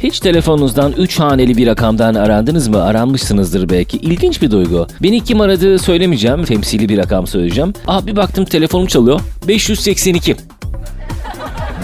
Hiç 0.00 0.20
telefonunuzdan 0.20 0.92
3 0.92 1.20
haneli 1.20 1.56
bir 1.56 1.66
rakamdan 1.66 2.14
arandınız 2.14 2.68
mı? 2.68 2.82
Aranmışsınızdır 2.82 3.68
belki. 3.68 3.96
İlginç 3.96 4.42
bir 4.42 4.50
duygu. 4.50 4.86
Beni 5.02 5.24
kim 5.24 5.40
aradığı 5.40 5.78
söylemeyeceğim. 5.78 6.44
Temsili 6.44 6.88
bir 6.88 6.98
rakam 6.98 7.26
söyleyeceğim. 7.26 7.72
Aa 7.86 8.06
bir 8.06 8.16
baktım 8.16 8.44
telefonum 8.44 8.86
çalıyor. 8.86 9.20
582. 9.48 10.36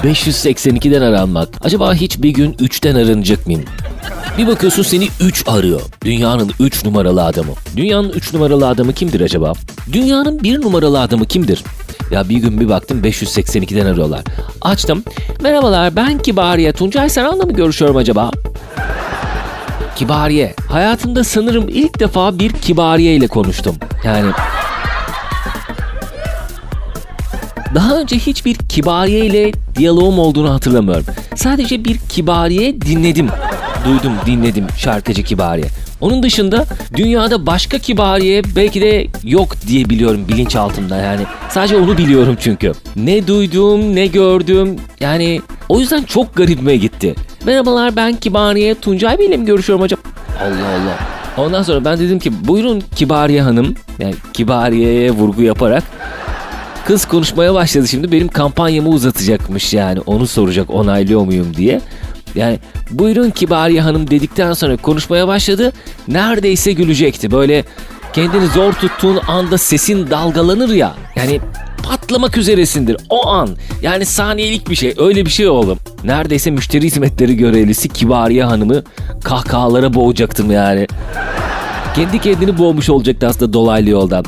582'den 0.04 1.03
aranmak. 1.03 1.48
Acaba 1.64 1.95
hiç 1.95 2.22
bir 2.22 2.30
gün 2.30 2.53
3'ten 2.53 2.95
aranacak 2.95 3.46
mıyım? 3.46 3.64
Bir 4.38 4.46
bakıyorsun 4.46 4.83
seni 4.83 5.08
3 5.21 5.44
arıyor. 5.46 5.81
Dünyanın 6.04 6.51
3 6.60 6.85
numaralı 6.85 7.24
adamı. 7.24 7.53
Dünyanın 7.76 8.08
3 8.08 8.35
numaralı 8.35 8.69
adamı 8.69 8.92
kimdir 8.92 9.21
acaba? 9.21 9.53
Dünyanın 9.92 10.42
1 10.42 10.60
numaralı 10.62 11.01
adamı 11.01 11.26
kimdir? 11.26 11.65
Ya 12.10 12.28
bir 12.28 12.37
gün 12.37 12.60
bir 12.60 12.69
baktım 12.69 13.03
582'den 13.03 13.87
arıyorlar. 13.87 14.24
Açtım. 14.65 15.04
Merhabalar 15.40 15.96
ben 15.96 16.19
Kibariye. 16.19 16.73
Tuncay 16.73 17.09
Saran'la 17.09 17.45
mı 17.45 17.52
görüşüyorum 17.52 17.96
acaba? 17.96 18.30
Kibariye. 19.96 20.54
Hayatımda 20.70 21.24
sanırım 21.24 21.68
ilk 21.68 22.00
defa 22.00 22.38
bir 22.38 22.52
Kibariye 22.52 23.14
ile 23.14 23.27
konuştum. 23.27 23.77
Yani 24.04 24.30
Daha 27.74 27.98
önce 28.00 28.16
hiçbir 28.18 28.54
Kibariye 28.54 29.27
ile 29.27 29.52
diyaloğum 29.77 30.18
olduğunu 30.18 30.52
hatırlamıyorum. 30.52 31.04
Sadece 31.34 31.84
bir 31.84 31.98
Kibariye 31.98 32.80
dinledim. 32.80 33.28
Duydum, 33.84 34.12
dinledim 34.26 34.66
şarkıcı 34.78 35.23
Kibariye. 35.23 35.66
Onun 36.00 36.22
dışında 36.22 36.64
dünyada 36.96 37.46
başka 37.46 37.78
Kibariye 37.78 38.42
belki 38.56 38.80
de 38.80 39.06
yok 39.24 39.54
diye 39.66 39.90
biliyorum 39.90 40.24
bilinçaltımda 40.28 40.96
yani. 40.96 41.22
Sadece 41.50 41.76
onu 41.76 41.98
biliyorum 41.98 42.36
çünkü. 42.40 42.72
Ne 42.96 43.26
duydum, 43.26 43.94
ne 43.96 44.06
gördüm. 44.06 44.76
Yani 45.00 45.40
o 45.68 45.80
yüzden 45.80 46.02
çok 46.02 46.34
garibime 46.34 46.76
gitti. 46.76 47.14
Merhabalar 47.46 47.96
ben 47.96 48.16
Kibariye. 48.16 48.74
Tuncay 48.74 49.18
Bey 49.18 49.26
ile 49.26 49.36
mi 49.36 49.44
görüşüyorum 49.46 49.84
acaba? 49.84 50.00
Allah 50.40 50.68
Allah. 50.68 50.98
Ondan 51.36 51.62
sonra 51.62 51.84
ben 51.84 51.98
dedim 51.98 52.18
ki 52.18 52.32
buyurun 52.48 52.82
Kibariye 52.96 53.42
Hanım. 53.42 53.74
Yani 53.98 54.14
Kibariye'ye 54.32 55.10
vurgu 55.10 55.42
yaparak 55.42 55.84
Kız 56.84 57.04
konuşmaya 57.04 57.54
başladı 57.54 57.88
şimdi 57.88 58.12
benim 58.12 58.29
kampanyamı 58.29 58.88
uzatacakmış 58.88 59.74
yani 59.74 60.01
onu 60.01 60.26
soracak 60.26 60.70
onaylıyor 60.70 61.20
muyum 61.24 61.56
diye. 61.56 61.80
Yani 62.35 62.59
buyurun 62.90 63.30
Kibariye 63.30 63.80
Hanım 63.80 64.11
dedikten 64.11 64.53
sonra 64.53 64.77
konuşmaya 64.77 65.29
başladı. 65.29 65.73
Neredeyse 66.09 66.73
gülecekti. 66.73 67.31
Böyle 67.31 67.65
kendini 68.13 68.47
zor 68.47 68.73
tuttuğun 68.73 69.21
anda 69.29 69.59
sesin 69.59 70.11
dalgalanır 70.11 70.69
ya. 70.69 70.95
Yani 71.17 71.41
patlamak 71.83 72.37
üzeresindir 72.39 72.97
o 73.11 73.27
an. 73.27 73.49
Yani 73.83 74.07
saniyelik 74.07 74.71
bir 74.71 74.75
şey 74.75 74.95
öyle 74.99 75.27
bir 75.27 75.31
şey 75.31 75.49
oğlum. 75.49 75.79
Neredeyse 76.05 76.51
müşteri 76.51 76.87
hizmetleri 76.87 77.37
görevlisi 77.37 77.89
Kibariye 77.89 78.45
Hanım'ı 78.45 78.83
kahkahalara 79.25 79.95
boğacaktım 79.95 80.51
yani. 80.51 80.87
Kendi 81.97 82.19
kendini 82.19 82.59
boğmuş 82.59 82.91
olacaktı 82.91 83.27
aslında 83.27 83.53
dolaylı 83.53 83.91
yoldan 83.91 84.25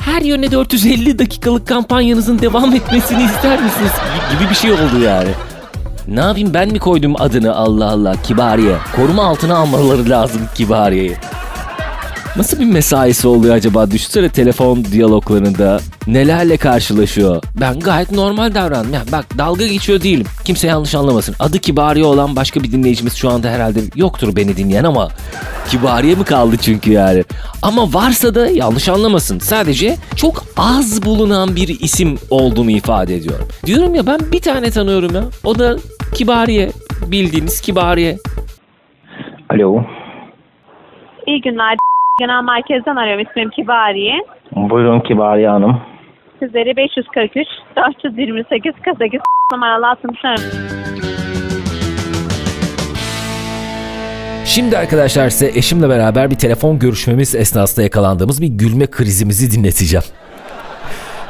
her 0.00 0.22
yöne 0.22 0.50
450 0.50 1.18
dakikalık 1.18 1.68
kampanyanızın 1.68 2.38
devam 2.38 2.74
etmesini 2.74 3.24
ister 3.24 3.62
misiniz 3.62 3.92
gibi 4.32 4.50
bir 4.50 4.54
şey 4.54 4.72
oldu 4.72 5.00
yani. 5.04 5.28
Ne 6.10 6.20
yapayım 6.20 6.54
ben 6.54 6.68
mi 6.68 6.78
koydum 6.78 7.14
adını 7.18 7.56
Allah 7.56 7.90
Allah 7.90 8.14
Kibariye. 8.22 8.76
Koruma 8.96 9.24
altına 9.24 9.56
almaları 9.56 10.10
lazım 10.10 10.40
Kibariye'yi. 10.54 11.16
Nasıl 12.36 12.60
bir 12.60 12.64
mesaisi 12.64 13.28
oluyor 13.28 13.54
acaba? 13.54 13.90
Düşünsene 13.90 14.28
telefon 14.28 14.84
diyaloglarında 14.84 15.80
nelerle 16.06 16.56
karşılaşıyor. 16.56 17.42
Ben 17.60 17.80
gayet 17.80 18.12
normal 18.12 18.54
davrandım. 18.54 18.94
Yani 18.94 19.12
bak 19.12 19.38
dalga 19.38 19.66
geçiyor 19.66 20.02
değilim. 20.02 20.26
Kimse 20.44 20.66
yanlış 20.66 20.94
anlamasın. 20.94 21.34
Adı 21.38 21.58
Kibariye 21.58 22.04
olan 22.04 22.36
başka 22.36 22.62
bir 22.62 22.72
dinleyicimiz 22.72 23.14
şu 23.14 23.30
anda 23.30 23.48
herhalde 23.48 23.80
yoktur 23.94 24.36
beni 24.36 24.56
dinleyen 24.56 24.84
ama 24.84 25.08
Kibariye 25.68 26.14
mi 26.14 26.24
kaldı 26.24 26.56
çünkü 26.60 26.92
yani. 26.92 27.24
Ama 27.62 27.94
varsa 27.94 28.34
da 28.34 28.46
yanlış 28.46 28.88
anlamasın. 28.88 29.38
Sadece 29.38 29.96
çok 30.16 30.44
az 30.56 31.02
bulunan 31.02 31.56
bir 31.56 31.80
isim 31.80 32.18
olduğunu 32.30 32.70
ifade 32.70 33.16
ediyorum. 33.16 33.48
Diyorum 33.66 33.94
ya 33.94 34.06
ben 34.06 34.20
bir 34.32 34.40
tane 34.40 34.70
tanıyorum 34.70 35.14
ya. 35.14 35.24
O 35.44 35.58
da 35.58 35.76
Kibariye. 36.14 36.68
Bildiğiniz 37.10 37.60
Kibariye. 37.60 38.16
Alo. 39.48 39.84
İyi 41.26 41.40
günler. 41.40 41.76
Genel 42.20 42.44
merkezden 42.44 42.96
arıyorum. 42.96 43.26
İsmim 43.30 43.50
Kibariye. 43.50 44.14
Buyurun 44.56 45.00
Kibariye 45.00 45.48
Hanım. 45.48 45.80
Sizleri 46.38 46.76
543 46.76 47.48
428 47.76 48.72
48 48.84 49.20
numaralı 49.52 49.88
atmışlarım. 49.88 50.42
Şimdi 54.44 54.78
arkadaşlar 54.78 55.28
size 55.30 55.58
eşimle 55.58 55.88
beraber 55.88 56.30
bir 56.30 56.36
telefon 56.36 56.78
görüşmemiz 56.78 57.34
esnasında 57.34 57.82
yakalandığımız 57.82 58.42
bir 58.42 58.46
gülme 58.46 58.86
krizimizi 58.86 59.50
dinleteceğim. 59.58 60.04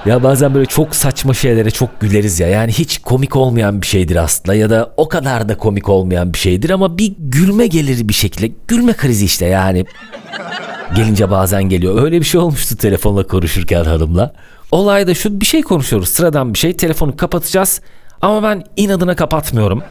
Ya 0.07 0.23
bazen 0.23 0.55
böyle 0.55 0.67
çok 0.67 0.97
saçma 0.97 1.35
şeylere 1.35 1.71
çok 1.71 2.01
güleriz 2.01 2.41
ya. 2.41 2.49
Yani 2.49 2.73
hiç 2.73 2.99
komik 2.99 3.37
olmayan 3.37 3.83
bir 3.83 3.87
şeydir 3.87 4.17
aslında 4.17 4.55
ya 4.55 4.71
da 4.71 4.93
o 4.97 5.09
kadar 5.09 5.49
da 5.49 5.57
komik 5.57 5.89
olmayan 5.89 6.33
bir 6.33 6.39
şeydir 6.39 6.71
ama 6.71 6.99
bir 6.99 7.15
gülme 7.19 7.67
gelir 7.67 8.09
bir 8.09 8.15
şekilde. 8.15 8.53
Gülme 8.69 8.93
krizi 8.93 9.25
işte 9.25 9.47
yani. 9.47 9.85
Gelince 10.97 11.31
bazen 11.31 11.63
geliyor. 11.63 12.03
Öyle 12.03 12.21
bir 12.21 12.25
şey 12.25 12.41
olmuştu 12.41 12.77
telefonla 12.77 13.27
konuşurken 13.27 13.85
hanımla. 13.85 14.33
Olay 14.71 15.07
da 15.07 15.15
şu 15.15 15.41
bir 15.41 15.47
şey 15.47 15.63
konuşuyoruz 15.63 16.09
sıradan 16.09 16.55
bir 16.55 16.59
şey. 16.59 16.77
Telefonu 16.77 17.17
kapatacağız 17.17 17.81
ama 18.23 18.43
ben 18.43 18.65
inadına 18.77 19.17
kapatmıyorum. 19.17 19.83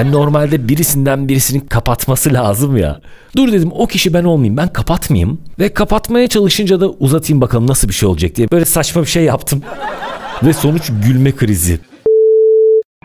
Hani 0.00 0.12
normalde 0.12 0.68
birisinden 0.68 1.28
birisinin 1.28 1.60
kapatması 1.60 2.34
lazım 2.34 2.76
ya. 2.76 3.00
Dur 3.36 3.52
dedim 3.52 3.70
o 3.74 3.86
kişi 3.86 4.14
ben 4.14 4.24
olmayayım 4.24 4.56
ben 4.56 4.68
kapatmayayım. 4.68 5.40
Ve 5.58 5.74
kapatmaya 5.74 6.28
çalışınca 6.28 6.80
da 6.80 6.90
uzatayım 6.90 7.40
bakalım 7.40 7.66
nasıl 7.66 7.88
bir 7.88 7.92
şey 7.92 8.08
olacak 8.08 8.36
diye. 8.36 8.50
Böyle 8.50 8.64
saçma 8.64 9.02
bir 9.02 9.06
şey 9.06 9.24
yaptım. 9.24 9.62
Ve 10.42 10.52
sonuç 10.52 10.90
gülme 11.06 11.32
krizi. 11.32 11.78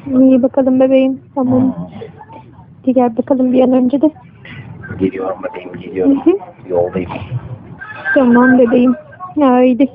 İyi 0.07 0.43
bakalım 0.43 0.79
bebeğim. 0.79 1.21
Tamam. 1.35 1.89
Hadi 2.81 2.93
gel 2.93 3.17
bakalım 3.17 3.53
bir 3.53 3.61
an 3.61 3.73
önce 3.73 4.01
de. 4.01 4.09
Geliyorum 4.99 5.37
bebeğim 5.43 5.81
geliyorum. 5.81 6.23
Yoldayım. 6.69 7.09
Tamam 8.13 8.59
bebeğim. 8.59 8.95
Haydi. 9.39 9.87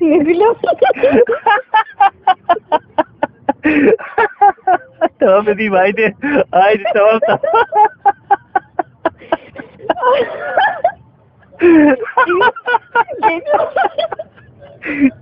Ne 0.00 0.16
gülüyorsun? 0.18 0.70
tamam 5.20 5.46
bebeğim 5.46 5.72
haydi. 5.72 6.16
Haydi 6.50 6.84
tamam 6.94 7.20
tamam. 7.26 7.40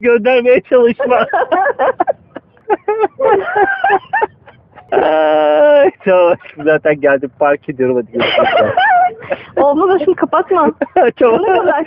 Göndermeye 0.00 0.60
çalışma. 0.60 1.26
Tamam 6.04 6.36
zaten 6.64 7.00
geldim 7.00 7.30
park 7.38 7.68
ediyorum 7.68 7.96
hadi 7.96 8.12
görüşürüz. 8.12 8.72
Olmaz 9.56 9.90
aşkım 10.00 10.14
kapatma. 10.14 10.72
tamam. 11.18 11.42
Ne 11.42 11.58
kadar? 11.58 11.84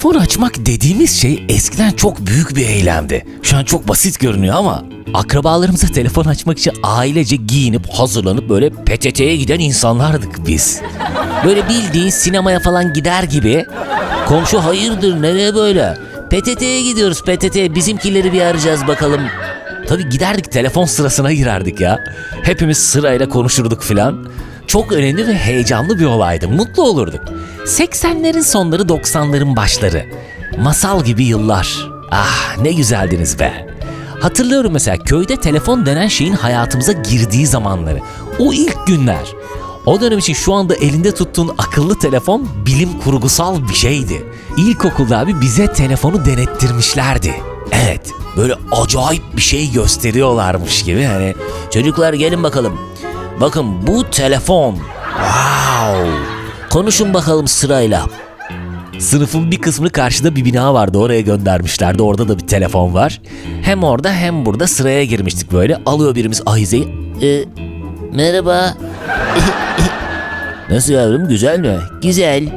Telefon 0.00 0.20
açmak 0.20 0.66
dediğimiz 0.66 1.20
şey 1.20 1.44
eskiden 1.48 1.90
çok 1.90 2.26
büyük 2.26 2.56
bir 2.56 2.66
eylemdi. 2.68 3.26
Şu 3.42 3.56
an 3.56 3.64
çok 3.64 3.88
basit 3.88 4.20
görünüyor 4.20 4.54
ama 4.54 4.84
akrabalarımıza 5.14 5.86
telefon 5.86 6.24
açmak 6.24 6.58
için 6.58 6.72
ailece 6.82 7.36
giyinip 7.36 7.88
hazırlanıp 7.88 8.48
böyle 8.48 8.70
PTT'ye 8.70 9.36
giden 9.36 9.58
insanlardık 9.60 10.46
biz. 10.46 10.80
Böyle 11.44 11.68
bildiğin 11.68 12.10
sinemaya 12.10 12.60
falan 12.60 12.92
gider 12.92 13.22
gibi 13.22 13.64
komşu 14.28 14.64
hayırdır 14.64 15.22
nereye 15.22 15.54
böyle? 15.54 15.98
PTT'ye 16.30 16.82
gidiyoruz 16.82 17.22
PTT 17.22 17.74
bizimkileri 17.74 18.32
bir 18.32 18.40
arayacağız 18.40 18.86
bakalım. 18.86 19.20
Tabii 19.88 20.08
giderdik 20.08 20.52
telefon 20.52 20.84
sırasına 20.84 21.32
girerdik 21.32 21.80
ya. 21.80 21.98
Hepimiz 22.42 22.78
sırayla 22.78 23.28
konuşurduk 23.28 23.82
filan. 23.82 24.26
Çok 24.70 24.92
önemli 24.92 25.26
ve 25.26 25.34
heyecanlı 25.34 25.98
bir 25.98 26.04
olaydı. 26.04 26.48
Mutlu 26.48 26.82
olurduk. 26.82 27.20
80'lerin 27.64 28.42
sonları 28.42 28.82
90'ların 28.82 29.56
başları. 29.56 30.06
Masal 30.58 31.04
gibi 31.04 31.24
yıllar. 31.24 31.88
Ah 32.10 32.56
ne 32.62 32.72
güzeldiniz 32.72 33.38
be. 33.38 33.66
Hatırlıyorum 34.20 34.72
mesela 34.72 34.96
köyde 34.98 35.36
telefon 35.36 35.86
denen 35.86 36.08
şeyin 36.08 36.32
hayatımıza 36.32 36.92
girdiği 36.92 37.46
zamanları. 37.46 38.00
O 38.38 38.52
ilk 38.52 38.86
günler. 38.86 39.26
O 39.86 40.00
dönem 40.00 40.18
için 40.18 40.34
şu 40.34 40.52
anda 40.54 40.74
elinde 40.74 41.14
tuttuğun 41.14 41.54
akıllı 41.58 41.98
telefon 41.98 42.48
bilim 42.66 42.98
kurgusal 43.04 43.68
bir 43.68 43.74
şeydi. 43.74 44.22
İlkokulda 44.56 45.18
abi 45.18 45.40
bize 45.40 45.72
telefonu 45.72 46.24
denettirmişlerdi. 46.24 47.34
Evet 47.72 48.10
böyle 48.36 48.54
acayip 48.72 49.22
bir 49.36 49.42
şey 49.42 49.72
gösteriyorlarmış 49.72 50.82
gibi 50.82 51.04
hani 51.04 51.34
çocuklar 51.70 52.12
gelin 52.12 52.42
bakalım. 52.42 52.78
Bakın 53.40 53.86
bu 53.86 54.10
telefon. 54.10 54.74
Wow. 54.74 56.10
Konuşun 56.70 57.14
bakalım 57.14 57.48
sırayla. 57.48 58.06
Sınıfın 58.98 59.50
bir 59.50 59.60
kısmını 59.60 59.90
karşıda 59.90 60.36
bir 60.36 60.44
bina 60.44 60.74
vardı 60.74 60.98
oraya 60.98 61.20
göndermişlerdi. 61.20 62.02
Orada 62.02 62.28
da 62.28 62.38
bir 62.38 62.46
telefon 62.46 62.94
var. 62.94 63.20
Hem 63.62 63.84
orada 63.84 64.12
hem 64.12 64.46
burada 64.46 64.66
sıraya 64.66 65.04
girmiştik 65.04 65.52
böyle. 65.52 65.80
Alıyor 65.86 66.14
birimiz 66.14 66.42
ahizeyi. 66.46 66.88
Ee, 67.22 67.44
merhaba. 68.12 68.74
Nasıl 70.70 70.92
yavrum 70.92 71.28
güzel 71.28 71.58
mi? 71.58 71.76
Güzel. 72.02 72.48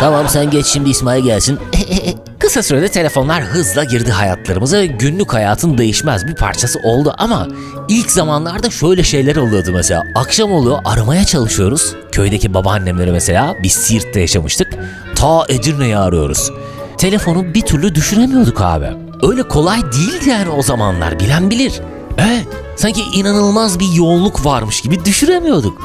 Tamam 0.00 0.28
sen 0.28 0.50
geç 0.50 0.66
şimdi 0.66 0.90
İsmail 0.90 1.24
gelsin. 1.24 1.58
Kısa 2.44 2.62
sürede 2.62 2.88
telefonlar 2.88 3.42
hızla 3.42 3.84
girdi 3.84 4.10
hayatlarımıza 4.10 4.76
ve 4.76 4.86
günlük 4.86 5.32
hayatın 5.32 5.78
değişmez 5.78 6.26
bir 6.26 6.34
parçası 6.34 6.78
oldu 6.78 7.14
ama 7.18 7.48
ilk 7.88 8.10
zamanlarda 8.10 8.70
şöyle 8.70 9.02
şeyler 9.02 9.36
oluyordu 9.36 9.70
mesela. 9.72 10.02
Akşam 10.14 10.52
oluyor 10.52 10.78
aramaya 10.84 11.24
çalışıyoruz. 11.24 11.96
Köydeki 12.12 12.54
babaannemleri 12.54 13.12
mesela 13.12 13.54
biz 13.62 13.72
Siirt'te 13.72 14.20
yaşamıştık. 14.20 14.68
Ta 15.14 15.44
Edirne'yi 15.48 15.96
arıyoruz. 15.96 16.50
Telefonu 16.98 17.54
bir 17.54 17.62
türlü 17.62 17.94
düşüremiyorduk 17.94 18.60
abi. 18.60 18.88
Öyle 19.22 19.42
kolay 19.42 19.82
değildi 19.82 20.28
yani 20.28 20.50
o 20.50 20.62
zamanlar 20.62 21.20
bilen 21.20 21.50
bilir. 21.50 21.72
Evet 22.18 22.46
sanki 22.76 23.02
inanılmaz 23.02 23.78
bir 23.78 23.92
yoğunluk 23.92 24.44
varmış 24.44 24.80
gibi 24.80 25.04
düşüremiyorduk. 25.04 25.82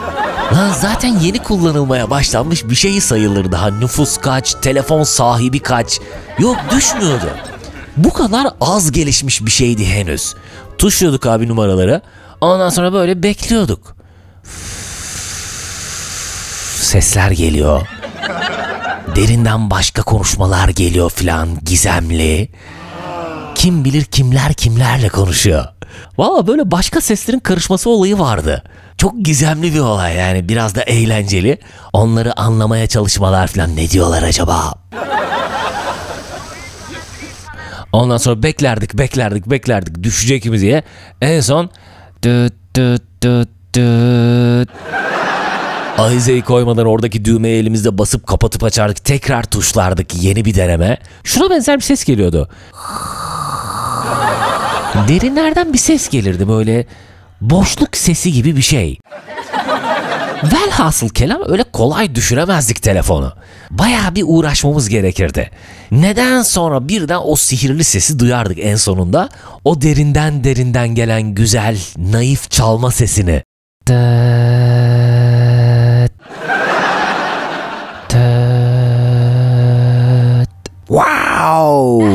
Lan 0.53 0.71
zaten 0.81 1.19
yeni 1.19 1.39
kullanılmaya 1.39 2.09
başlanmış 2.09 2.65
bir 2.65 2.75
şeyi 2.75 3.01
sayılır 3.01 3.51
daha 3.51 3.67
nüfus 3.69 4.17
kaç, 4.17 4.53
telefon 4.53 5.03
sahibi 5.03 5.59
kaç. 5.59 5.99
Yok 6.39 6.57
düşmüyordu. 6.71 7.29
Bu 7.97 8.13
kadar 8.13 8.47
az 8.61 8.91
gelişmiş 8.91 9.45
bir 9.45 9.51
şeydi 9.51 9.85
henüz. 9.85 10.35
Tuşluyorduk 10.77 11.25
abi 11.25 11.47
numaraları. 11.47 12.01
Ondan 12.41 12.69
sonra 12.69 12.93
böyle 12.93 13.23
bekliyorduk. 13.23 13.95
Sesler 16.81 17.31
geliyor. 17.31 17.81
Derinden 19.15 19.69
başka 19.69 20.01
konuşmalar 20.01 20.69
geliyor 20.69 21.09
filan 21.09 21.49
gizemli. 21.65 22.49
Kim 23.55 23.85
bilir 23.85 24.03
kimler 24.03 24.53
kimlerle 24.53 25.09
konuşuyor. 25.09 25.65
Valla 26.17 26.47
böyle 26.47 26.71
başka 26.71 27.01
seslerin 27.01 27.39
karışması 27.39 27.89
olayı 27.89 28.19
vardı. 28.19 28.63
Çok 28.97 29.21
gizemli 29.21 29.73
bir 29.73 29.79
olay 29.79 30.15
yani 30.15 30.49
biraz 30.49 30.75
da 30.75 30.81
eğlenceli. 30.81 31.57
Onları 31.93 32.39
anlamaya 32.39 32.87
çalışmalar 32.87 33.47
falan 33.47 33.75
ne 33.75 33.89
diyorlar 33.89 34.23
acaba? 34.23 34.73
Ondan 37.91 38.17
sonra 38.17 38.43
beklerdik 38.43 38.97
beklerdik 38.97 39.45
beklerdik 39.45 40.03
düşecek 40.03 40.45
mi 40.45 40.59
diye. 40.59 40.83
En 41.21 41.41
son 41.41 41.69
düt 42.23 42.53
düt 42.75 43.03
düt 43.23 43.49
düt 43.75 44.69
Ahizeyi 45.99 46.41
koymadan 46.41 46.85
oradaki 46.85 47.25
düğmeye 47.25 47.59
elimizde 47.59 47.97
basıp 47.97 48.27
kapatıp 48.27 48.63
açardık. 48.63 49.05
Tekrar 49.05 49.43
tuşlardık 49.43 50.23
yeni 50.23 50.45
bir 50.45 50.55
deneme. 50.55 50.97
Şuna 51.23 51.49
benzer 51.49 51.77
bir 51.77 51.83
ses 51.83 52.03
geliyordu. 52.03 52.49
Derinlerden 54.93 55.73
bir 55.73 55.77
ses 55.77 56.09
gelirdi 56.09 56.47
böyle 56.47 56.85
boşluk 57.41 57.97
sesi 57.97 58.31
gibi 58.31 58.55
bir 58.55 58.61
şey. 58.61 58.99
Velhasıl 60.43 61.09
kelam 61.09 61.41
öyle 61.45 61.63
kolay 61.63 62.15
düşüremezdik 62.15 62.81
telefonu. 62.81 63.33
Bayağı 63.71 64.15
bir 64.15 64.23
uğraşmamız 64.27 64.89
gerekirdi. 64.89 65.51
Neden 65.91 66.41
sonra 66.41 66.87
birden 66.87 67.19
o 67.23 67.35
sihirli 67.35 67.83
sesi 67.83 68.19
duyardık 68.19 68.57
en 68.61 68.75
sonunda? 68.75 69.29
O 69.65 69.81
derinden 69.81 70.43
derinden 70.43 70.87
gelen 70.95 71.21
güzel, 71.21 71.77
naif 71.97 72.51
çalma 72.51 72.91
sesini. 72.91 73.43
Tıt. 73.85 73.99
Tıt. 78.09 78.89
Wow! 80.87 82.08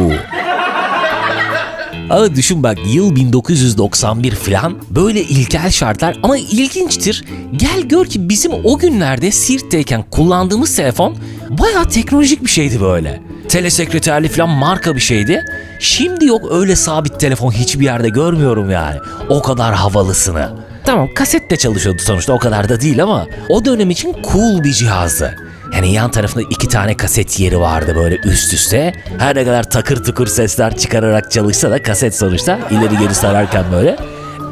Ama 2.14 2.34
düşün 2.36 2.62
bak 2.62 2.78
yıl 2.86 3.16
1991 3.16 4.34
falan 4.34 4.78
böyle 4.90 5.22
ilkel 5.22 5.70
şartlar 5.70 6.18
ama 6.22 6.36
ilginçtir. 6.36 7.24
Gel 7.56 7.80
gör 7.80 8.06
ki 8.06 8.28
bizim 8.28 8.52
o 8.64 8.78
günlerde 8.78 9.30
Sirt'teyken 9.30 10.04
kullandığımız 10.10 10.76
telefon 10.76 11.16
bayağı 11.50 11.88
teknolojik 11.88 12.44
bir 12.44 12.50
şeydi 12.50 12.80
böyle. 12.80 13.20
Telesekreterli 13.48 14.28
falan 14.28 14.48
marka 14.48 14.96
bir 14.96 15.00
şeydi. 15.00 15.44
Şimdi 15.80 16.26
yok 16.26 16.42
öyle 16.50 16.76
sabit 16.76 17.20
telefon 17.20 17.50
hiçbir 17.50 17.84
yerde 17.84 18.08
görmüyorum 18.08 18.70
yani. 18.70 18.98
O 19.28 19.42
kadar 19.42 19.74
havalısını. 19.74 20.48
Tamam 20.84 21.08
kasetle 21.14 21.56
çalışıyordu 21.56 22.02
sonuçta 22.02 22.32
o 22.32 22.38
kadar 22.38 22.68
da 22.68 22.80
değil 22.80 23.02
ama 23.02 23.26
o 23.48 23.64
dönem 23.64 23.90
için 23.90 24.16
cool 24.32 24.64
bir 24.64 24.72
cihazdı. 24.72 25.43
Yani 25.74 25.92
yan 25.92 26.10
tarafında 26.10 26.44
iki 26.50 26.68
tane 26.68 26.96
kaset 26.96 27.40
yeri 27.40 27.60
vardı 27.60 27.92
böyle 27.96 28.16
üst 28.16 28.54
üste. 28.54 28.92
Her 29.18 29.36
ne 29.36 29.44
kadar 29.44 29.70
takır 29.70 30.04
tukur 30.04 30.26
sesler 30.26 30.76
çıkararak 30.76 31.30
çalışsa 31.30 31.70
da 31.70 31.82
kaset 31.82 32.16
sonuçta 32.16 32.58
ileri 32.70 32.98
geri 32.98 33.14
sararken 33.14 33.64
böyle. 33.72 33.96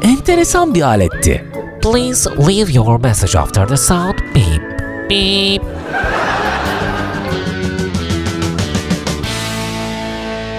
Enteresan 0.01 0.73
bir 0.75 0.81
aletti. 0.81 1.45
Please 1.81 2.29
leave 2.29 2.71
your 2.71 2.99
message 2.99 3.39
after 3.39 3.67
the 3.67 3.77
sound 3.77 4.19
beep. 4.35 4.61
Beep. 5.09 5.61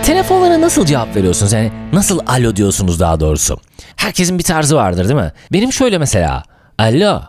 Telefonlara 0.05 0.61
nasıl 0.61 0.87
cevap 0.87 1.17
veriyorsunuz? 1.17 1.53
Yani 1.53 1.73
nasıl 1.93 2.21
alo 2.27 2.57
diyorsunuz 2.57 3.01
daha 3.01 3.21
doğrusu? 3.21 3.59
Herkesin 3.97 4.39
bir 4.39 4.45
tarzı 4.45 4.77
vardır 4.77 5.05
değil 5.09 5.21
mi? 5.21 5.33
Benim 5.53 5.73
şöyle 5.73 5.99
mesela. 5.99 6.43
Alo. 6.79 7.21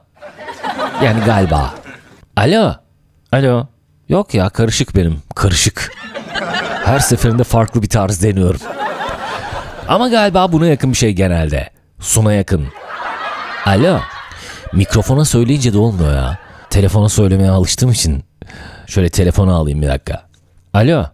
Yani 1.04 1.20
galiba. 1.26 1.74
Alo. 2.38 2.85
Alo. 3.36 3.68
Yok 4.10 4.34
ya 4.34 4.50
karışık 4.50 4.96
benim. 4.96 5.22
Karışık. 5.36 5.92
Her 6.86 7.00
seferinde 7.00 7.44
farklı 7.44 7.82
bir 7.82 7.90
tarz 7.90 8.24
deniyorum. 8.24 8.62
Ama 9.88 10.10
galiba 10.10 10.52
buna 10.52 10.68
yakın 10.68 10.92
bir 10.92 10.98
şey 10.98 11.14
genelde. 11.14 11.70
Suna 12.00 12.34
yakın. 12.34 12.68
Alo. 13.66 14.00
Mikrofona 14.74 15.26
söyleyince 15.26 15.74
de 15.74 15.78
olmuyor 15.78 16.14
ya. 16.14 16.38
Telefona 16.70 17.10
söylemeye 17.10 17.50
alıştığım 17.50 17.92
için. 17.92 18.24
Şöyle 18.88 19.10
telefonu 19.10 19.56
alayım 19.56 19.82
bir 19.82 19.88
dakika. 19.88 20.26
Alo. 20.74 21.06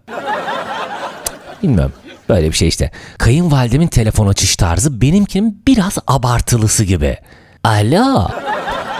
Bilmem. 1.63 1.91
Böyle 2.29 2.47
bir 2.47 2.55
şey 2.55 2.67
işte. 2.67 2.91
Kayınvalidemin 3.17 3.87
telefon 3.87 4.27
açış 4.27 4.55
tarzı 4.55 5.01
benimkinin 5.01 5.63
biraz 5.67 5.97
abartılısı 6.07 6.83
gibi. 6.83 7.17
Alo. 7.63 8.27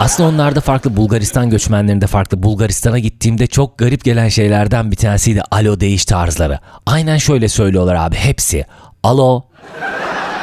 Aslında 0.02 0.30
onlarda 0.30 0.62
farklı 0.62 0.98
Bulgaristan 0.98 1.50
göçmenlerinde 1.50 2.08
farklı. 2.08 2.44
Bulgaristan'a 2.44 3.00
gittiğimde 3.00 3.48
çok 3.48 3.78
garip 3.78 4.04
gelen 4.04 4.30
şeylerden 4.30 4.92
bir 4.92 4.96
tanesiydi 4.96 5.42
alo 5.52 5.80
değiş 5.80 6.06
tarzları. 6.06 6.60
Aynen 6.86 7.18
şöyle 7.18 7.50
söylüyorlar 7.50 7.96
abi 7.96 8.16
hepsi. 8.16 8.66
Alo. 9.04 9.44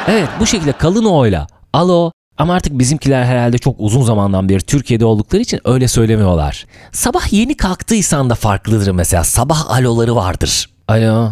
Evet 0.07 0.29
bu 0.39 0.45
şekilde 0.45 0.71
kalın 0.71 1.05
o'yla. 1.05 1.47
Alo. 1.73 2.11
Ama 2.37 2.53
artık 2.53 2.79
bizimkiler 2.79 3.23
herhalde 3.23 3.57
çok 3.57 3.75
uzun 3.79 4.03
zamandan 4.03 4.49
beri 4.49 4.61
Türkiye'de 4.61 5.05
oldukları 5.05 5.41
için 5.41 5.61
öyle 5.65 5.87
söylemiyorlar. 5.87 6.65
Sabah 6.91 7.33
yeni 7.33 7.57
kalktıysan 7.57 8.29
da 8.29 8.35
farklıdır 8.35 8.91
mesela. 8.91 9.23
Sabah 9.23 9.69
aloları 9.69 10.15
vardır. 10.15 10.69
Alo. 10.87 11.29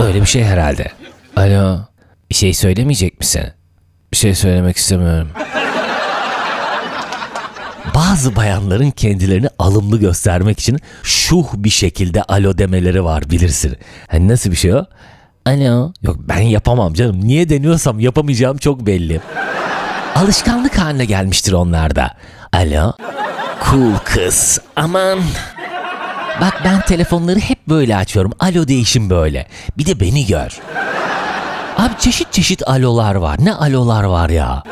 Öyle 0.00 0.20
bir 0.20 0.26
şey 0.26 0.44
herhalde. 0.44 0.92
Alo. 1.36 1.78
Bir 2.30 2.34
şey 2.34 2.54
söylemeyecek 2.54 3.20
misin? 3.20 3.42
Bir 4.12 4.16
şey 4.16 4.34
söylemek 4.34 4.76
istemiyorum. 4.76 5.28
Bazı 7.96 8.36
bayanların 8.36 8.90
kendilerini 8.90 9.48
alımlı 9.58 9.98
göstermek 10.00 10.60
için 10.60 10.78
şuh 11.02 11.46
bir 11.54 11.70
şekilde 11.70 12.22
alo 12.22 12.58
demeleri 12.58 13.04
var 13.04 13.30
bilirsin. 13.30 13.76
Hani 14.08 14.28
nasıl 14.28 14.50
bir 14.50 14.56
şey 14.56 14.74
o? 14.74 14.84
Alo. 15.46 15.92
Yok 16.02 16.16
ben 16.18 16.40
yapamam 16.40 16.94
canım. 16.94 17.20
Niye 17.26 17.48
deniyorsam 17.48 18.00
yapamayacağım 18.00 18.56
çok 18.56 18.86
belli. 18.86 19.20
Alışkanlık 20.14 20.78
haline 20.78 21.04
gelmiştir 21.04 21.52
onlarda. 21.52 22.14
Alo. 22.52 22.92
Cool 23.70 23.94
kız. 24.04 24.60
Aman. 24.76 25.18
Bak 26.40 26.60
ben 26.64 26.80
telefonları 26.80 27.38
hep 27.38 27.68
böyle 27.68 27.96
açıyorum. 27.96 28.32
Alo 28.40 28.68
değişim 28.68 29.10
böyle. 29.10 29.46
Bir 29.78 29.86
de 29.86 30.00
beni 30.00 30.26
gör. 30.26 30.58
Abi 31.76 31.92
çeşit 31.98 32.32
çeşit 32.32 32.68
alolar 32.68 33.14
var. 33.14 33.36
Ne 33.42 33.54
alolar 33.54 34.04
var 34.04 34.28
ya. 34.30 34.62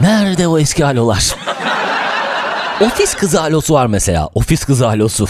Nerede 0.00 0.48
o 0.48 0.58
eski 0.58 0.86
alolar? 0.86 1.34
Ofis 2.80 3.14
kızı 3.14 3.42
alosu 3.42 3.74
var 3.74 3.86
mesela. 3.86 4.28
Ofis 4.34 4.64
kızı 4.64 4.88
alosu. 4.88 5.28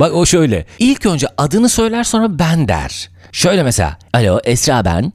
Bak 0.00 0.14
o 0.14 0.26
şöyle. 0.26 0.66
İlk 0.78 1.06
önce 1.06 1.26
adını 1.38 1.68
söyler 1.68 2.04
sonra 2.04 2.38
ben 2.38 2.68
der. 2.68 3.10
Şöyle 3.32 3.62
mesela. 3.62 3.98
Alo 4.14 4.40
Esra 4.44 4.84
ben. 4.84 5.12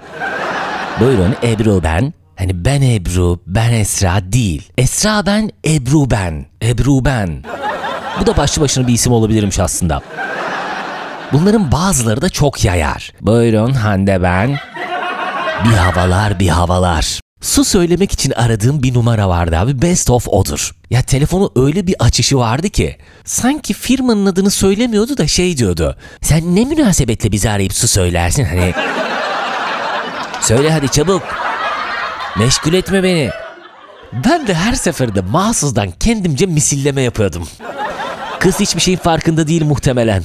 Buyurun 0.99 1.35
Ebru 1.43 1.83
ben. 1.83 2.13
Hani 2.35 2.65
ben 2.65 2.81
Ebru, 2.81 3.39
ben 3.47 3.73
Esra 3.73 4.19
değil. 4.23 4.69
Esra 4.77 5.25
ben, 5.25 5.51
Ebru 5.65 6.11
ben. 6.11 6.45
Ebru 6.63 7.05
ben. 7.05 7.43
Bu 8.21 8.25
da 8.27 8.37
başlı 8.37 8.61
başına 8.61 8.87
bir 8.87 8.93
isim 8.93 9.13
olabilirmiş 9.13 9.59
aslında. 9.59 10.01
Bunların 11.33 11.71
bazıları 11.71 12.21
da 12.21 12.29
çok 12.29 12.65
yayar. 12.65 13.11
Buyurun 13.21 13.73
Hande 13.73 14.23
ben. 14.23 14.57
Bir 15.65 15.73
havalar 15.73 16.39
bir 16.39 16.49
havalar. 16.49 17.19
Su 17.43 17.63
söylemek 17.63 18.11
için 18.11 18.31
aradığım 18.31 18.83
bir 18.83 18.93
numara 18.93 19.29
vardı 19.29 19.57
abi. 19.57 19.81
Best 19.81 20.09
of 20.09 20.27
odur. 20.27 20.71
Ya 20.89 21.01
telefonu 21.01 21.51
öyle 21.55 21.87
bir 21.87 21.95
açışı 21.99 22.37
vardı 22.37 22.69
ki. 22.69 22.97
Sanki 23.25 23.73
firmanın 23.73 24.25
adını 24.25 24.51
söylemiyordu 24.51 25.17
da 25.17 25.27
şey 25.27 25.57
diyordu. 25.57 25.97
Sen 26.21 26.55
ne 26.55 26.65
münasebetle 26.65 27.31
bizi 27.31 27.49
arayıp 27.49 27.73
su 27.73 27.87
söylersin 27.87 28.43
hani. 28.45 28.73
Söyle 30.41 30.71
hadi 30.71 30.89
çabuk. 30.89 31.21
Meşgul 32.37 32.73
etme 32.73 33.03
beni. 33.03 33.29
Ben 34.25 34.47
de 34.47 34.53
her 34.53 34.73
seferde 34.73 35.21
mahsusdan 35.21 35.91
kendimce 35.99 36.45
misilleme 36.45 37.01
yapıyordum. 37.01 37.47
Kız 38.39 38.59
hiçbir 38.59 38.81
şeyin 38.81 38.97
farkında 38.97 39.47
değil 39.47 39.65
muhtemelen. 39.65 40.23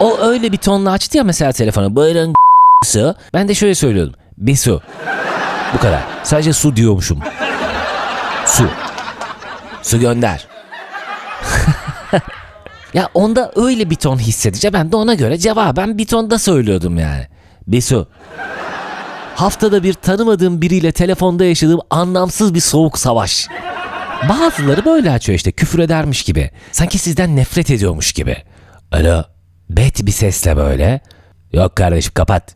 O 0.00 0.18
öyle 0.18 0.52
bir 0.52 0.56
tonla 0.58 0.90
açtı 0.90 1.18
ya 1.18 1.24
mesela 1.24 1.52
telefonu. 1.52 1.96
Buyurun 1.96 2.34
su. 2.84 3.14
Ben 3.34 3.48
de 3.48 3.54
şöyle 3.54 3.74
söylüyordum. 3.74 4.14
Bir 4.38 4.56
su. 4.56 4.82
Bu 5.74 5.78
kadar. 5.78 6.00
Sadece 6.22 6.52
su 6.52 6.76
diyormuşum. 6.76 7.18
Su. 8.46 8.68
Su 9.82 10.00
gönder. 10.00 10.48
ya 12.94 13.08
onda 13.14 13.52
öyle 13.56 13.90
bir 13.90 13.96
ton 13.96 14.18
hissedince 14.18 14.72
ben 14.72 14.92
de 14.92 14.96
ona 14.96 15.14
göre 15.14 15.38
cevaben 15.38 15.98
bir 15.98 16.06
tonda 16.06 16.38
söylüyordum 16.38 16.98
yani. 16.98 17.26
Bir 17.66 17.80
su. 17.80 18.08
Haftada 19.34 19.82
bir 19.82 19.94
tanımadığım 19.94 20.62
biriyle 20.62 20.92
telefonda 20.92 21.44
yaşadığım 21.44 21.80
anlamsız 21.90 22.54
bir 22.54 22.60
soğuk 22.60 22.98
savaş. 22.98 23.48
Bazıları 24.28 24.84
böyle 24.84 25.10
açıyor 25.10 25.36
işte 25.36 25.52
küfür 25.52 25.78
edermiş 25.78 26.22
gibi. 26.22 26.50
Sanki 26.72 26.98
sizden 26.98 27.36
nefret 27.36 27.70
ediyormuş 27.70 28.12
gibi. 28.12 28.36
Alo. 28.92 29.22
Bet 29.70 30.06
bir 30.06 30.12
sesle 30.12 30.56
böyle. 30.56 31.00
Yok 31.52 31.76
kardeşim 31.76 32.12
kapat. 32.14 32.54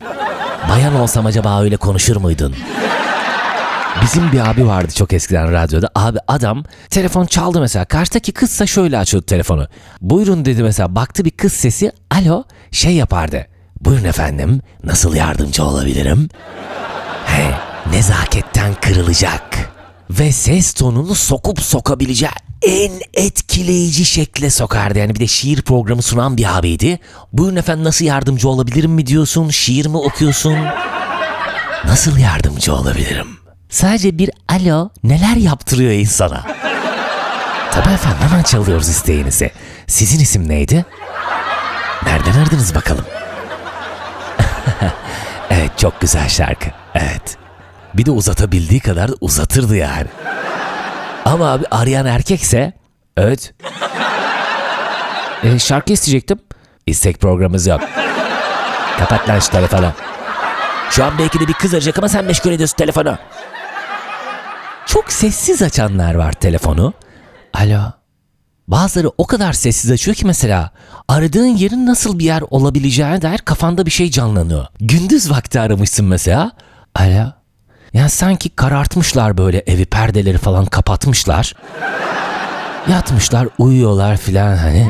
Bayan 0.69 0.95
olsam 0.95 1.25
acaba 1.25 1.61
öyle 1.61 1.77
konuşur 1.77 2.15
muydun? 2.15 2.55
Bizim 4.01 4.31
bir 4.31 4.49
abi 4.49 4.67
vardı 4.67 4.93
çok 4.97 5.13
eskiden 5.13 5.51
radyoda. 5.51 5.89
Abi 5.95 6.17
adam 6.27 6.63
telefon 6.89 7.25
çaldı 7.25 7.59
mesela. 7.61 7.85
Karşıdaki 7.85 8.31
kızsa 8.31 8.67
şöyle 8.67 8.97
açıyordu 8.97 9.25
telefonu. 9.25 9.67
Buyurun 10.01 10.45
dedi 10.45 10.63
mesela. 10.63 10.95
Baktı 10.95 11.25
bir 11.25 11.31
kız 11.31 11.53
sesi. 11.53 11.91
Alo 12.11 12.43
şey 12.71 12.93
yapardı. 12.95 13.47
Buyurun 13.81 14.03
efendim 14.03 14.61
nasıl 14.83 15.15
yardımcı 15.15 15.63
olabilirim? 15.63 16.29
He 17.25 17.51
nezaketten 17.91 18.73
kırılacak. 18.81 19.43
Ve 20.09 20.31
ses 20.31 20.73
tonunu 20.73 21.15
sokup 21.15 21.61
sokabileceği 21.61 22.31
en 22.63 22.91
etkileyici 23.13 24.05
şekle 24.05 24.49
sokardı. 24.49 24.99
Yani 24.99 25.15
bir 25.15 25.19
de 25.19 25.27
şiir 25.27 25.61
programı 25.61 26.01
sunan 26.01 26.37
bir 26.37 26.57
abiydi. 26.57 26.99
Buyurun 27.33 27.55
efendim 27.55 27.83
nasıl 27.83 28.05
yardımcı 28.05 28.49
olabilirim 28.49 28.91
mi 28.91 29.07
diyorsun? 29.07 29.49
Şiir 29.49 29.85
mi 29.85 29.97
okuyorsun? 29.97 30.57
Nasıl 31.85 32.17
yardımcı 32.17 32.75
olabilirim? 32.75 33.27
Sadece 33.69 34.17
bir 34.17 34.31
alo 34.49 34.89
neler 35.03 35.35
yaptırıyor 35.35 35.91
insana? 35.91 36.43
Tabii 37.71 37.93
efendim 37.93 38.19
hemen 38.29 38.43
çalıyoruz 38.43 38.89
isteğinizi. 38.89 39.51
Sizin 39.87 40.19
isim 40.19 40.49
neydi? 40.49 40.85
Nereden 42.05 42.33
aradınız 42.33 42.75
bakalım? 42.75 43.05
evet 45.49 45.71
çok 45.77 46.01
güzel 46.01 46.29
şarkı. 46.29 46.69
Evet. 46.95 47.37
Bir 47.93 48.05
de 48.05 48.11
uzatabildiği 48.11 48.79
kadar 48.79 49.11
da 49.11 49.15
uzatırdı 49.21 49.75
yani. 49.75 50.07
Ama 51.25 51.51
abi 51.51 51.65
arayan 51.71 52.05
erkekse 52.05 52.73
evet. 53.17 53.53
E, 55.43 55.59
şarkı 55.59 55.93
isteyecektim. 55.93 56.39
İstek 56.87 57.19
programımız 57.19 57.67
yok. 57.67 57.81
Kapat 58.99 59.29
lan 59.29 59.39
şu 59.39 59.51
telefonu. 59.51 59.91
Şu 60.89 61.05
an 61.05 61.13
belki 61.19 61.39
de 61.39 61.47
bir 61.47 61.53
kız 61.53 61.73
arayacak 61.73 61.97
ama 61.97 62.09
sen 62.09 62.25
meşgul 62.25 62.51
ediyorsun 62.51 62.77
telefonu. 62.77 63.17
Çok 64.85 65.11
sessiz 65.11 65.61
açanlar 65.61 66.15
var 66.15 66.31
telefonu. 66.31 66.93
Alo. 67.53 67.81
Bazıları 68.67 69.11
o 69.17 69.27
kadar 69.27 69.53
sessiz 69.53 69.91
açıyor 69.91 70.15
ki 70.15 70.25
mesela 70.25 70.71
aradığın 71.07 71.45
yerin 71.45 71.85
nasıl 71.85 72.19
bir 72.19 72.25
yer 72.25 72.43
olabileceğine 72.49 73.21
dair 73.21 73.37
kafanda 73.37 73.85
bir 73.85 73.91
şey 73.91 74.11
canlanıyor. 74.11 74.65
Gündüz 74.79 75.31
vakti 75.31 75.59
aramışsın 75.59 76.05
mesela. 76.05 76.51
Alo. 76.95 77.42
Yani 77.93 78.09
sanki 78.09 78.49
karartmışlar 78.49 79.37
böyle 79.37 79.63
evi 79.67 79.85
perdeleri 79.85 80.37
falan 80.37 80.65
kapatmışlar. 80.65 81.53
Yatmışlar 82.91 83.47
uyuyorlar 83.57 84.17
filan 84.17 84.57
hani. 84.57 84.89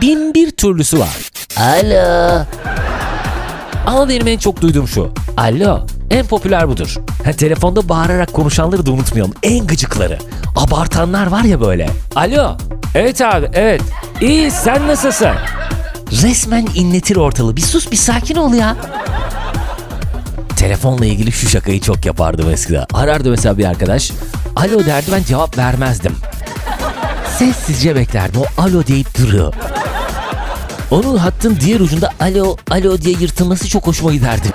Bin 0.00 0.34
bir 0.34 0.50
türlüsü 0.50 0.98
var. 0.98 1.30
Alo. 1.56 2.44
Ama 3.86 4.08
benim 4.08 4.28
en 4.28 4.38
çok 4.38 4.60
duyduğum 4.60 4.88
şu. 4.88 5.14
Alo. 5.36 5.86
En 6.10 6.26
popüler 6.26 6.68
budur. 6.68 6.94
Ha, 7.24 7.32
telefonda 7.32 7.88
bağırarak 7.88 8.32
konuşanları 8.32 8.86
da 8.86 8.90
unutmayalım. 8.92 9.34
En 9.42 9.66
gıcıkları. 9.66 10.18
Abartanlar 10.56 11.26
var 11.26 11.42
ya 11.42 11.60
böyle. 11.60 11.90
Alo. 12.16 12.56
Evet 12.94 13.20
abi 13.22 13.50
evet. 13.54 13.82
İyi 14.20 14.50
sen 14.50 14.88
nasılsın? 14.88 15.30
Resmen 16.22 16.66
inletir 16.74 17.16
ortalığı. 17.16 17.56
Bir 17.56 17.60
sus 17.60 17.90
bir 17.92 17.96
sakin 17.96 18.34
ol 18.36 18.54
ya. 18.54 18.76
Telefonla 20.60 21.06
ilgili 21.06 21.32
şu 21.32 21.48
şakayı 21.48 21.80
çok 21.80 22.06
yapardım 22.06 22.50
eskiden. 22.50 22.84
Arardı 22.92 23.30
mesela 23.30 23.58
bir 23.58 23.64
arkadaş. 23.64 24.12
Alo 24.56 24.86
derdi 24.86 25.12
ben 25.12 25.22
cevap 25.22 25.58
vermezdim. 25.58 26.12
Sessizce 27.38 27.96
beklerdim. 27.96 28.40
O 28.40 28.62
alo 28.62 28.86
deyip 28.86 29.18
duruyor. 29.18 29.54
Onun 30.90 31.16
hattın 31.16 31.58
diğer 31.60 31.80
ucunda 31.80 32.10
alo 32.20 32.56
alo 32.70 32.98
diye 33.00 33.16
yırtılması 33.20 33.68
çok 33.68 33.86
hoşuma 33.86 34.12
giderdi. 34.12 34.48